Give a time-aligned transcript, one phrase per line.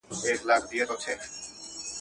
[0.09, 1.25] پخوانیو زمانو کي یو دهقان وو.